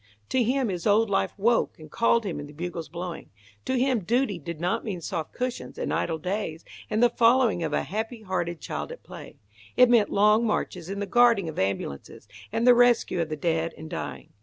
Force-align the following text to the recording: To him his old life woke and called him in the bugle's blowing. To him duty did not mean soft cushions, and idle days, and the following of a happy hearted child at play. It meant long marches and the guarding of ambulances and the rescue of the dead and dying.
To 0.29 0.41
him 0.41 0.69
his 0.69 0.87
old 0.87 1.11
life 1.11 1.37
woke 1.37 1.77
and 1.77 1.91
called 1.91 2.25
him 2.25 2.39
in 2.39 2.47
the 2.47 2.53
bugle's 2.53 2.89
blowing. 2.89 3.29
To 3.65 3.77
him 3.77 3.99
duty 3.99 4.39
did 4.39 4.59
not 4.59 4.83
mean 4.83 4.99
soft 4.99 5.31
cushions, 5.31 5.77
and 5.77 5.93
idle 5.93 6.17
days, 6.17 6.65
and 6.89 7.03
the 7.03 7.09
following 7.11 7.61
of 7.61 7.71
a 7.71 7.83
happy 7.83 8.23
hearted 8.23 8.59
child 8.59 8.91
at 8.91 9.03
play. 9.03 9.37
It 9.77 9.91
meant 9.91 10.09
long 10.09 10.43
marches 10.43 10.89
and 10.89 11.03
the 11.03 11.05
guarding 11.05 11.47
of 11.49 11.59
ambulances 11.59 12.27
and 12.51 12.65
the 12.65 12.73
rescue 12.73 13.21
of 13.21 13.29
the 13.29 13.37
dead 13.37 13.75
and 13.77 13.91
dying. 13.91 14.33